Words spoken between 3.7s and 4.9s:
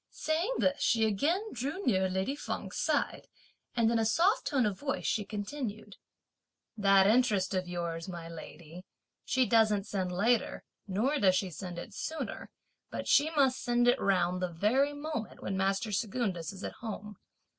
and in a soft tone of